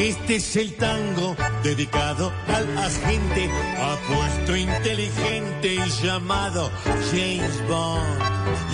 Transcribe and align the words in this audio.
Este 0.00 0.36
es 0.36 0.56
el 0.56 0.74
tango 0.76 1.36
dedicado 1.62 2.32
al 2.48 2.78
agente 2.78 3.50
apuesto 3.78 4.56
inteligente 4.56 5.74
y 5.74 5.90
llamado 6.02 6.70
James 7.10 7.68
Bond. 7.68 8.18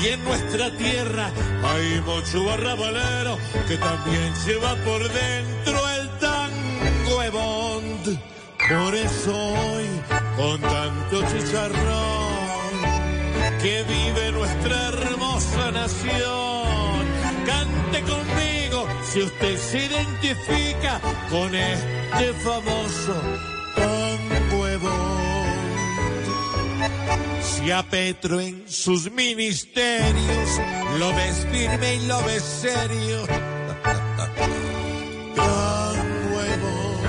Y 0.05 0.07
en 0.11 0.23
nuestra 0.23 0.71
tierra 0.77 1.33
hay 1.65 2.01
mucho 2.03 2.49
arrabalero 2.53 3.39
que 3.67 3.77
también 3.77 4.33
lleva 4.47 4.77
por 4.85 5.03
dentro 5.03 5.89
el 5.99 6.09
tango 6.21 7.21
de 7.21 7.31
Bond. 7.31 8.21
Por 8.69 8.95
eso 8.95 9.37
hoy, 9.37 9.87
con 10.37 10.61
tanto 10.61 11.23
chicharrón, 11.23 12.77
que 13.61 13.83
vive 13.83 14.31
nuestra 14.31 14.89
hermosa 14.91 15.73
nación, 15.73 17.05
cante 17.45 18.03
conmigo 18.03 18.46
si 19.17 19.23
usted 19.23 19.57
se 19.57 19.87
identifica 19.87 21.01
con 21.31 21.55
este 21.55 22.35
famoso 22.45 23.15
de 23.75 24.77
Bond. 24.77 26.27
Si 27.41 27.71
a 27.71 27.83
Petro 27.83 28.39
en 28.41 28.69
sus 28.69 29.11
ministerios 29.11 30.61
lo 30.99 31.15
ves 31.15 31.47
firme 31.51 31.95
y 31.95 32.07
lo 32.07 32.23
ves 32.25 32.43
serio, 32.43 33.27
de 36.37 36.57
Bond. 36.61 37.07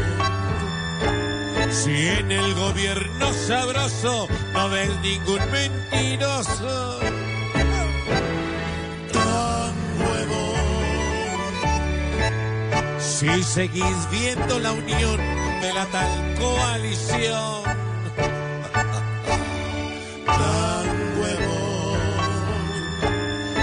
Si 1.74 2.08
en 2.08 2.32
el 2.32 2.54
gobierno 2.54 3.34
sabroso 3.34 4.30
no 4.54 4.70
ves 4.70 4.98
ningún 5.02 5.42
mentiroso, 5.52 7.07
Si 13.20 13.44
seguís 13.44 14.10
viendo 14.12 14.60
la 14.60 14.74
unión 14.74 15.18
de 15.60 15.74
la 15.74 15.88
tal 15.88 16.36
coalición, 16.36 17.64
tan 20.28 21.20
huevón. 21.20 22.00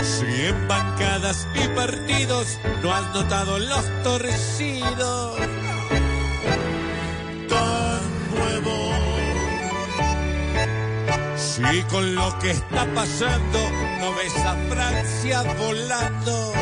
Si 0.02 0.46
en 0.46 0.66
bancadas 0.66 1.46
y 1.54 1.68
partidos 1.68 2.58
no 2.82 2.92
has 2.92 3.14
notado 3.14 3.60
los 3.60 3.88
torcidos, 4.02 5.38
tan 7.48 8.00
huevón. 8.34 8.98
Si 11.36 11.80
con 11.92 12.16
lo 12.16 12.36
que 12.40 12.50
está 12.50 12.92
pasando 12.92 13.70
no 14.00 14.12
ves 14.16 14.36
a 14.36 14.56
Francia 14.68 15.44
volando, 15.56 16.54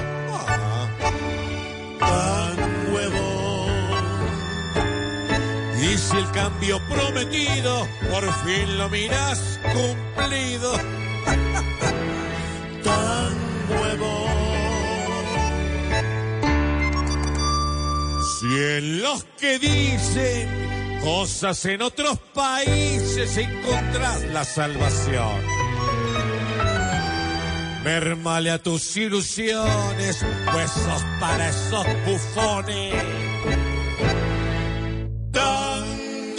Y 5.93 5.99
si 5.99 6.17
el 6.17 6.31
cambio 6.31 6.81
prometido 6.89 7.87
por 8.11 8.25
fin 8.45 8.79
lo 8.79 8.89
miras 8.89 9.61
cumplido, 9.75 10.73
tan 12.83 13.37
huevón. 13.69 14.33
Si 18.41 18.47
en 18.47 19.03
los 19.03 19.25
que 19.39 19.59
dicen 19.59 20.49
cosas 21.03 21.63
en 21.67 21.83
otros 21.83 22.19
países 22.33 23.37
encontrás 23.37 24.23
la 24.33 24.45
salvación. 24.45 25.43
Mermale 27.85 28.51
a 28.51 28.63
tus 28.63 28.97
ilusiones, 28.97 30.25
pues 30.53 30.71
sos 30.71 31.05
para 31.21 31.51
esos 31.51 31.85
bufones. 32.07 33.72